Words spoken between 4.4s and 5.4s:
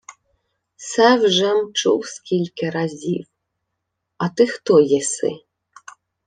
хто єси?